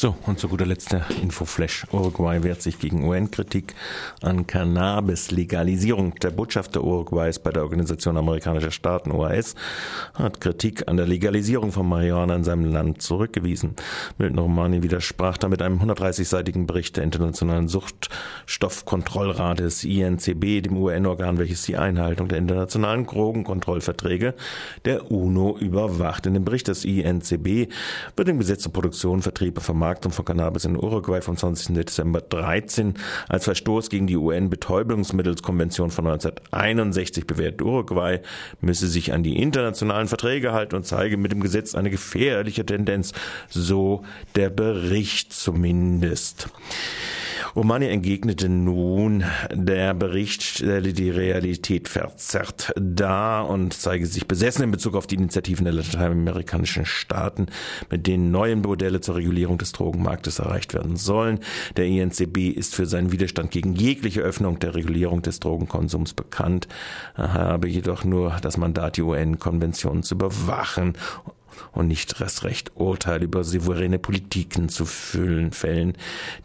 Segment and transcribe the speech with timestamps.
[0.00, 1.86] So, und zu guter Letzt der Infoflash.
[1.92, 3.74] Uruguay wehrt sich gegen UN-Kritik
[4.22, 6.14] an Cannabis-Legalisierung.
[6.20, 9.56] Der Botschafter Uruguays bei der Organisation amerikanischer Staaten, OAS,
[10.14, 13.76] hat Kritik an der Legalisierung von Marihuana in seinem Land zurückgewiesen.
[14.16, 21.76] Milton Romani widersprach damit einem 130-seitigen Bericht der Internationalen Suchtstoffkontrollrates INCB, dem UN-Organ, welches die
[21.76, 24.32] Einhaltung der internationalen Drogenkontrollverträge
[24.86, 26.24] der UNO überwacht.
[26.24, 27.70] In dem Bericht des INCB
[28.16, 31.74] wird im Gesetz zur Produktion, Vertrieb, Vermarktung Vermarktung von Cannabis in Uruguay vom 20.
[31.74, 32.94] Dezember 13
[33.28, 37.62] als Verstoß gegen die UN-Betäubungsmittelskonvention von 1961 bewertet.
[37.62, 38.20] Uruguay
[38.60, 43.12] müsse sich an die internationalen Verträge halten und zeige mit dem Gesetz eine gefährliche Tendenz,
[43.48, 44.04] so
[44.36, 46.48] der Bericht zumindest.
[47.56, 54.70] Romani entgegnete nun, der Bericht stelle die Realität verzerrt dar und zeige sich besessen in
[54.70, 57.46] Bezug auf die Initiativen der lateinamerikanischen Staaten,
[57.90, 61.40] mit denen neue Modelle zur Regulierung des Drogenmarktes erreicht werden sollen.
[61.76, 66.68] Der INCB ist für seinen Widerstand gegen jegliche Öffnung der Regulierung des Drogenkonsums bekannt,
[67.14, 70.94] habe jedoch nur das Mandat, die UN-Konvention zu überwachen
[71.72, 75.94] und nicht das Recht, Urteile über souveräne Politiken zu füllen, fällen,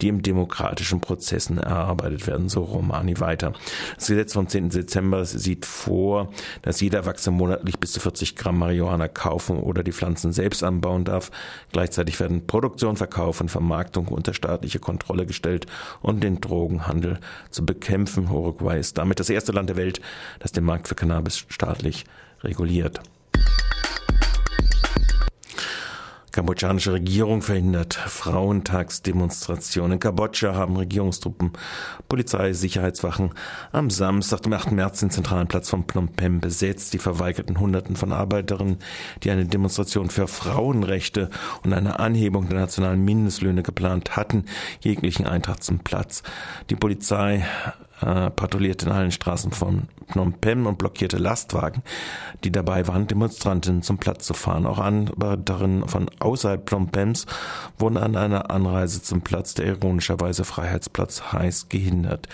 [0.02, 3.54] die im demokratischen Prozessen erarbeitet werden, so Romani weiter.
[3.96, 4.70] Das Gesetz vom 10.
[4.70, 9.92] Dezember sieht vor, dass jeder Erwachsene monatlich bis zu 40 Gramm Marihuana kaufen oder die
[9.92, 11.32] Pflanzen selbst anbauen darf.
[11.72, 15.66] Gleichzeitig werden Produktion, Verkauf und Vermarktung unter staatliche Kontrolle gestellt
[16.02, 18.30] und den Drogenhandel zu bekämpfen.
[18.30, 20.02] Uruguay ist damit das erste Land der Welt,
[20.40, 22.06] das den Markt für Cannabis staatlich
[22.44, 23.02] reguliert.
[26.36, 29.94] Kambodschanische Regierung verhindert Frauentagsdemonstrationen.
[29.94, 31.54] In Kambodscha haben Regierungstruppen,
[32.10, 33.30] Polizei, Sicherheitswachen
[33.72, 34.74] am Samstag, dem 8.
[34.74, 36.94] März, den zentralen Platz von Phnom Penh besetzt.
[36.94, 38.80] Die verweigerten Hunderten von Arbeiterinnen,
[39.24, 41.30] die eine Demonstration für Frauenrechte
[41.64, 44.44] und eine Anhebung der nationalen Mindestlöhne geplant hatten,
[44.82, 46.22] jeglichen Eintracht zum Platz.
[46.70, 47.46] Die Polizei
[48.02, 51.82] äh, patrouillierte in allen Straßen von Phnom Penh und blockierte Lastwagen,
[52.44, 54.66] die dabei waren, Demonstrantinnen zum Platz zu fahren.
[54.66, 57.26] Auch Arbeiterinnen von außerhalb Phnom Penhs
[57.78, 62.28] wurden an einer Anreise zum Platz, der ironischerweise Freiheitsplatz heißt, gehindert.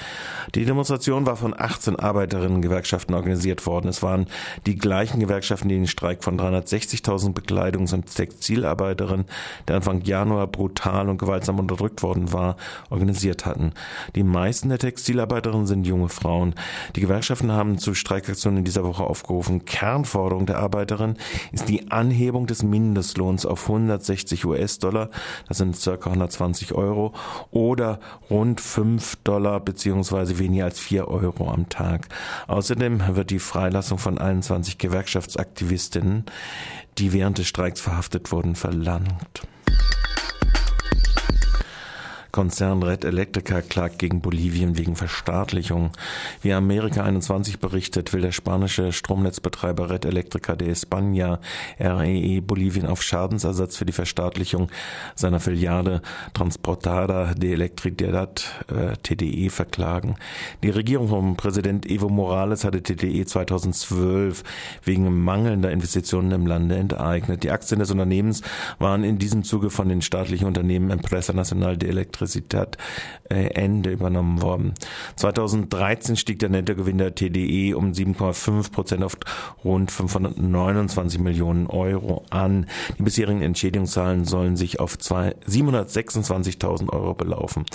[0.55, 3.87] Die Demonstration war von 18 Arbeiterinnen-Gewerkschaften organisiert worden.
[3.87, 4.27] Es waren
[4.65, 9.25] die gleichen Gewerkschaften, die den Streik von 360.000 Bekleidungs- und Textilarbeiterinnen,
[9.67, 12.57] der Anfang Januar brutal und gewaltsam unterdrückt worden war,
[12.89, 13.73] organisiert hatten.
[14.15, 16.55] Die meisten der Textilarbeiterinnen Arbeiterinnen sind junge Frauen.
[16.95, 19.65] Die Gewerkschaften haben zu Streikaktionen in dieser Woche aufgerufen.
[19.65, 21.17] Kernforderung der Arbeiterinnen
[21.51, 25.09] ist die Anhebung des Mindestlohns auf 160 US-Dollar,
[25.47, 27.13] das sind circa 120 Euro,
[27.51, 27.99] oder
[28.29, 32.07] rund 5 Dollar beziehungsweise weniger als 4 Euro am Tag.
[32.47, 36.25] Außerdem wird die Freilassung von 21 Gewerkschaftsaktivistinnen,
[36.97, 39.47] die während des Streiks verhaftet wurden, verlangt.
[42.41, 45.91] Konzern Red Electrica klagt gegen Bolivien wegen Verstaatlichung.
[46.41, 51.37] Wie Amerika 21 berichtet, will der spanische Stromnetzbetreiber Red Electrica de España
[51.79, 54.71] REE e, Bolivien auf Schadensersatz für die Verstaatlichung
[55.13, 56.01] seiner Filiale
[56.33, 60.15] Transportada de Electricidad äh, TDE verklagen.
[60.63, 64.43] Die Regierung von Präsident Evo Morales hatte TDE 2012
[64.83, 67.43] wegen mangelnder Investitionen im Lande enteignet.
[67.43, 68.41] Die Aktien des Unternehmens
[68.79, 72.77] waren in diesem Zuge von den staatlichen Unternehmen Empresa Nacional de Electricidad Elektrizitat
[73.29, 74.73] äh, Ende übernommen worden.
[75.15, 79.17] 2013 stieg der Nettogewinn der TDE um 7,5 Prozent auf
[79.63, 82.65] rund 529 Millionen Euro an.
[82.97, 87.65] Die bisherigen Entschädigungszahlen sollen sich auf 726.000 Euro belaufen.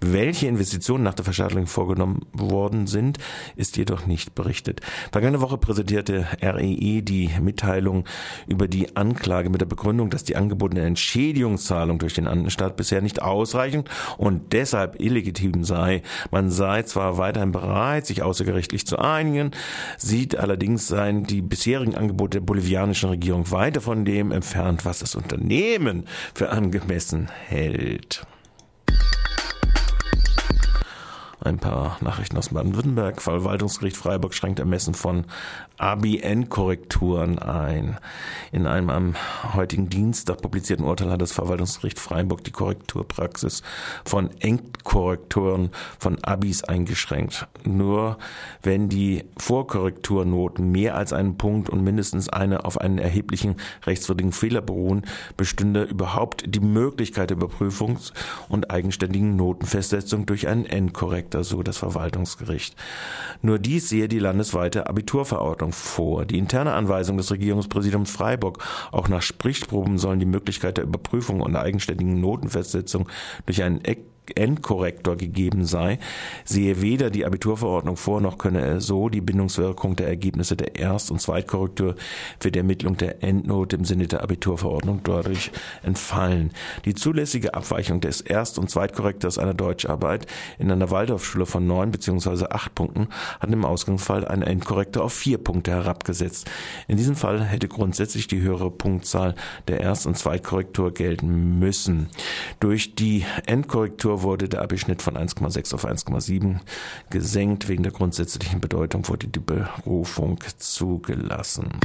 [0.00, 3.18] Welche Investitionen nach der Verschadlung vorgenommen worden sind,
[3.56, 4.80] ist jedoch nicht berichtet.
[5.12, 8.04] Vergangene Woche präsentierte REE e die Mitteilung
[8.46, 13.22] über die Anklage mit der Begründung, dass die angebotene Entschädigungszahlung durch den Andenstaat bisher nicht
[13.22, 16.02] ausreichend und deshalb illegitim sei.
[16.30, 19.52] Man sei zwar weiterhin bereit, sich außergerichtlich zu einigen,
[19.98, 25.14] sieht allerdings seien die bisherigen Angebote der bolivianischen Regierung weiter von dem entfernt, was das
[25.14, 28.26] Unternehmen für angemessen hält.
[31.44, 33.20] Ein paar Nachrichten aus Baden-Württemberg.
[33.20, 35.26] Verwaltungsgericht Freiburg schränkt Ermessen von
[35.76, 37.98] ABN-Korrekturen ein.
[38.50, 39.14] In einem am
[39.52, 43.62] heutigen Dienstag publizierten Urteil hat das Verwaltungsgericht Freiburg die Korrekturpraxis
[44.06, 45.68] von Endkorrekturen
[45.98, 47.46] von Abis eingeschränkt.
[47.62, 48.16] Nur
[48.62, 54.62] wenn die Vorkorrekturnoten mehr als einen Punkt und mindestens eine auf einen erheblichen rechtswürdigen Fehler
[54.62, 55.02] beruhen,
[55.36, 58.14] bestünde überhaupt die Möglichkeit der Überprüfungs-
[58.48, 61.33] und eigenständigen Notenfestsetzung durch einen Endkorrektur.
[61.34, 62.76] Endkorrektor, so das Verwaltungsgericht.
[63.42, 66.24] Nur dies sehe die landesweite Abiturverordnung vor.
[66.24, 71.56] Die interne Anweisung des Regierungspräsidiums Freiburg, auch nach Sprichproben sollen die Möglichkeit der Überprüfung und
[71.56, 73.08] eigenständigen Notenfestsetzung
[73.46, 73.84] durch einen
[74.34, 75.98] Endkorrektor gegeben sei,
[76.44, 81.10] sehe weder die Abiturverordnung vor, noch könne er so die Bindungswirkung der Ergebnisse der Erst-
[81.10, 81.94] und Zweitkorrektur
[82.40, 85.50] für die Ermittlung der Endnote im Sinne der Abiturverordnung dadurch
[85.82, 86.50] entfallen.
[86.84, 90.26] Die zulässige Abweichung des Erst- und Zweitkorrektors einer Deutscharbeit
[90.58, 92.46] in einer Waldorfschule von neun bzw.
[92.50, 93.08] acht Punkten
[93.40, 96.50] hat im Ausgangsfall einen Endkorrektor auf vier Punkte herabgesetzt.
[96.88, 99.34] In diesem Fall hätte grundsätzlich die höhere Punktzahl
[99.68, 102.08] der Erst- und Zweitkorrektur gelten müssen.
[102.60, 106.60] Durch die Endkorrektur Abitur wurde der Abischnitt von 1,6 auf 1,7
[107.10, 107.68] gesenkt.
[107.68, 111.80] Wegen der grundsätzlichen Bedeutung wurde die Berufung zugelassen.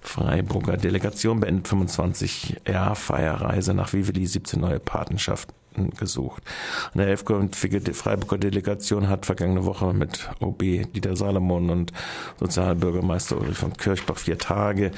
[0.00, 5.54] Freiburger Delegation beendet 25 Jahr Feierreise nach Viveli, 17 neue Patenschaften
[5.98, 6.42] gesucht.
[6.94, 10.58] Eine elfköpfige Freiburger Delegation hat vergangene Woche mit OB
[10.92, 11.92] Dieter Salomon und
[12.40, 14.90] Sozialbürgermeister Ulrich von Kirchbach vier Tage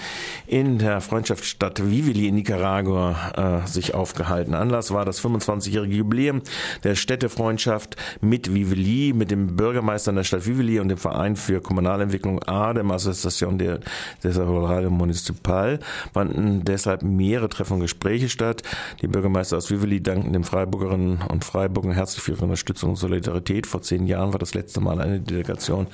[0.46, 4.54] in der Freundschaftsstadt Vivili in Nicaragua äh, sich aufgehalten.
[4.54, 6.42] Anlass war das 25-jährige Jubiläum
[6.84, 12.42] der Städtefreundschaft mit Vivili, mit dem Bürgermeister der Stadt Vivili und dem Verein für Kommunalentwicklung
[12.42, 13.80] ADEM, Associación de
[14.22, 15.80] Desarrollo Municipal,
[16.12, 18.62] fanden deshalb mehrere Treffen und Gespräche statt.
[19.02, 22.96] Die Bürgermeister aus Vivili danken dem Freiburg Freiburgerinnen und Freiburgern herzlich für ihre Unterstützung und
[22.96, 23.66] Solidarität.
[23.66, 25.88] Vor zehn Jahren war das letzte Mal eine Delegation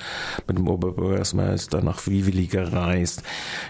[0.47, 3.23] mit dem Oberbürgermeister nach Vivili gereist.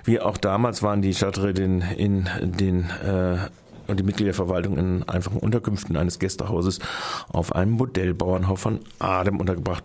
[0.03, 3.37] Wie auch damals waren die Stadträtin in den äh,
[3.87, 6.79] und die Mitgliederverwaltung in einfachen Unterkünften eines Gästehauses
[7.29, 9.83] auf einem Modellbauernhof von Adem untergebracht.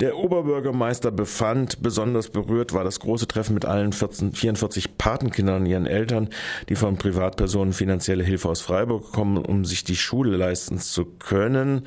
[0.00, 5.66] Der Oberbürgermeister befand, besonders berührt war das große Treffen mit allen 14, 44 Patenkindern und
[5.66, 6.28] ihren Eltern,
[6.68, 11.86] die von Privatpersonen finanzielle Hilfe aus Freiburg kommen, um sich die Schule leisten zu können.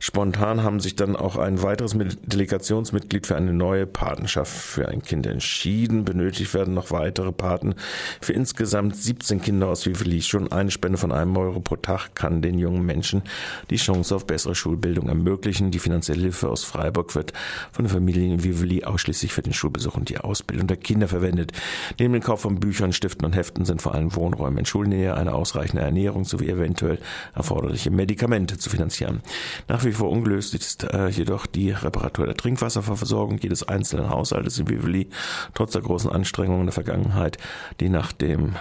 [0.00, 5.26] Spontan haben sich dann auch ein weiteres Delegationsmitglied für eine neue Patenschaft für ein Kind
[5.26, 6.04] entschieden.
[6.04, 7.74] Benötigt werden noch weitere Paten
[8.20, 10.22] für insgesamt 17 Kinder aus Viveli.
[10.22, 13.22] Schon eine Spende von einem Euro pro Tag kann den jungen Menschen
[13.70, 15.70] die Chance auf bessere Schulbildung ermöglichen.
[15.70, 17.32] Die finanzielle Hilfe aus Freiburg wird
[17.72, 21.52] von den Familien in Viveli ausschließlich für den Schulbesuch und die Ausbildung der Kinder verwendet.
[21.98, 25.34] Neben dem Kauf von Büchern, Stiften und Heften sind vor allem Wohnräume in Schulnähe, eine
[25.34, 26.98] ausreichende Ernährung sowie eventuell
[27.34, 29.20] erforderliche Medikamente zu finanzieren.
[29.66, 34.68] Nach wie vor ungelöst ist äh, jedoch die Reparatur der Trinkwasserversorgung jedes einzelnen Haushaltes in
[34.68, 35.08] Viveli,
[35.54, 37.38] trotz der großen Anstrengungen der Vergangenheit,
[37.80, 38.56] die nach dem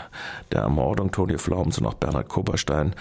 [0.51, 2.95] der Ermordung Toni Flaums und auch Bernhard Koberstein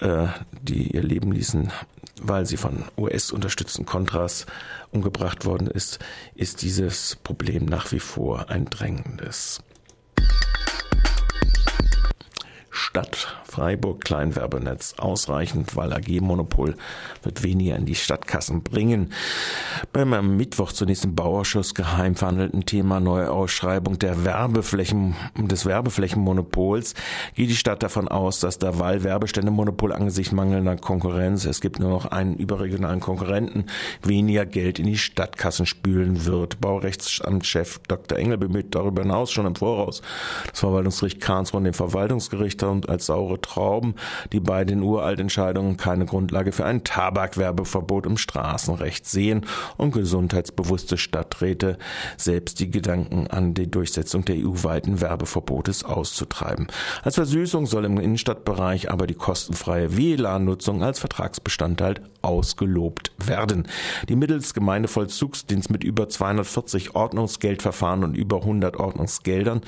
[0.00, 0.26] äh,
[0.62, 1.72] die ihr Leben ließen,
[2.20, 4.46] weil sie von US-unterstützten Kontras
[4.90, 5.98] umgebracht worden ist,
[6.34, 9.62] ist dieses Problem nach wie vor ein drängendes.
[12.70, 16.76] Stadt Freiburg Kleinwerbernetz ausreichend, weil AG-Monopol
[17.22, 19.14] wird weniger in die Stadtkassen bringen.
[19.94, 26.92] Beim am Mittwoch zunächst im Bauausschuss geheim verhandelten Thema neue Ausschreibung der Werbeflächen, des Werbeflächenmonopols
[27.34, 32.04] geht die Stadt davon aus, dass der Wahl-Werbeständemmonopol angesichts mangelnder Konkurrenz, es gibt nur noch
[32.04, 33.64] einen überregionalen Konkurrenten,
[34.02, 36.60] weniger Geld in die Stadtkassen spülen wird.
[36.60, 38.18] Baurechtsamtschef Dr.
[38.18, 40.02] Engel bemüht darüber hinaus schon im Voraus
[40.50, 43.94] das Verwaltungsgericht Karlsruhe und den Verwaltungsgericht und als saure Trauben,
[44.32, 49.46] die bei den Uraltentscheidungen keine Grundlage für ein Tabakwerbeverbot im Straßenrecht sehen
[49.76, 51.78] und gesundheitsbewusste Stadträte
[52.16, 56.66] selbst die Gedanken an die Durchsetzung der EU-weiten Werbeverbotes auszutreiben.
[57.02, 63.68] Als Versüßung soll im Innenstadtbereich aber die kostenfreie WLAN-Nutzung als Vertragsbestandteil ausgelobt werden.
[64.08, 69.60] Die mittels Gemeindevollzugsdienst mit über 240 Ordnungsgeldverfahren und über 100 Ordnungsgeldern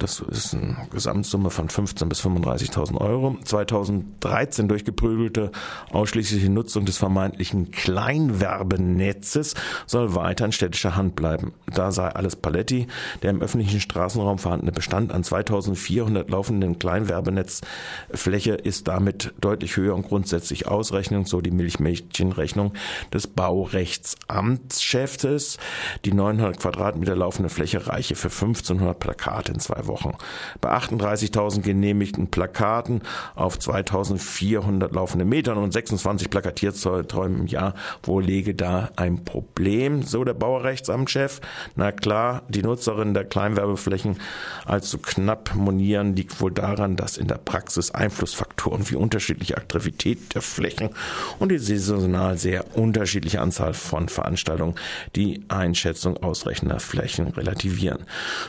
[0.00, 3.36] das ist eine Gesamtsumme von 15.000 bis 35.000 Euro.
[3.44, 5.52] 2013 durchgeprügelte
[5.92, 9.54] ausschließliche Nutzung des vermeintlichen Kleinwerbenetzes
[9.86, 11.52] soll weiter in städtischer Hand bleiben.
[11.66, 12.86] Da sei alles Paletti.
[13.22, 20.08] Der im öffentlichen Straßenraum vorhandene Bestand an 2400 laufenden Kleinwerbenetzfläche ist damit deutlich höher und
[20.08, 22.72] grundsätzlich Ausrechnung, so die Milchmädchenrechnung
[23.12, 25.58] des Baurechtsamtschefs.
[26.06, 30.14] Die 900 Quadratmeter laufende Fläche reiche für 1500 Plakate in zwei Wochen.
[30.62, 33.02] Bei 38.000 genehmigten Plakaten
[33.34, 40.02] auf 2.400 laufende Metern und 26 Plakatierträumen im Jahr, wo lege da ein Problem?
[40.02, 41.40] So der Baurechtsamtschef.
[41.76, 44.18] Na klar, die Nutzerinnen der Kleinwerbeflächen
[44.64, 50.42] allzu knapp monieren liegt wohl daran, dass in der Praxis Einflussfaktoren wie unterschiedliche Attraktivität der
[50.42, 50.90] Flächen
[51.38, 54.74] und die saisonal sehr unterschiedliche Anzahl von Veranstaltungen
[55.16, 58.04] die Einschätzung ausreichender Flächen relativieren.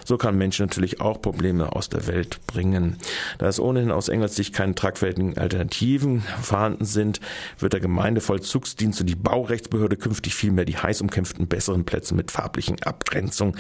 [0.06, 2.98] So kann Menschen natürlich auch Probleme aus der Welt bringen.
[3.38, 7.22] Da es ohnehin aus Engels Sicht keine tragfähigen Alternativen vorhanden sind,
[7.58, 12.84] wird der Gemeindevollzugsdienst und die Baurechtsbehörde künftig vielmehr die heiß umkämpften besseren Plätze mit farblichen
[12.84, 13.56] Abgrenzung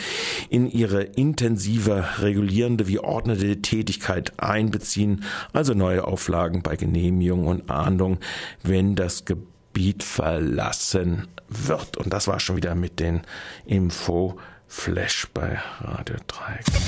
[0.50, 5.24] in ihre intensiver regulierende wie ordnende Tätigkeit einbeziehen,
[5.54, 8.18] also neue Auflagen bei Genehmigung und Ahndung,
[8.64, 11.96] wenn das Gebiet verlassen wird.
[11.96, 13.22] Und das war schon wieder mit den
[13.66, 14.38] Info
[14.74, 16.82] Flash bei Radio Dreieckland.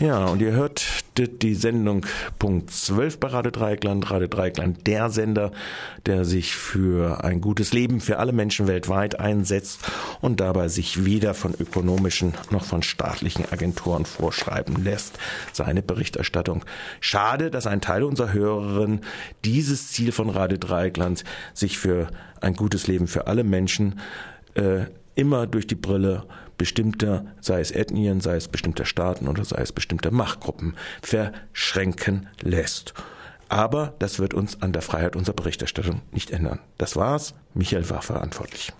[0.00, 0.84] Ja, und ihr hört
[1.16, 2.04] die Sendung
[2.38, 4.10] Punkt 12 bei Radio Dreieckland.
[4.10, 5.52] Radio Dreieckland, der Sender,
[6.06, 9.80] der sich für ein gutes Leben für alle Menschen weltweit einsetzt
[10.20, 15.18] und dabei sich weder von ökonomischen noch von staatlichen Agenturen vorschreiben lässt.
[15.52, 16.64] Seine Berichterstattung.
[17.00, 19.00] Schade, dass ein Teil unserer Hörerinnen
[19.44, 21.24] dieses Ziel von Radio Dreieckland
[21.54, 22.08] sich für
[22.40, 24.00] ein gutes Leben für alle Menschen
[24.58, 26.24] äh, immer durch die Brille
[26.56, 32.94] bestimmter, sei es Ethnien, sei es bestimmter Staaten oder sei es bestimmter Machtgruppen, verschränken lässt.
[33.48, 36.60] Aber das wird uns an der Freiheit unserer Berichterstattung nicht ändern.
[36.76, 37.34] Das war's.
[37.54, 38.72] Michael war verantwortlich.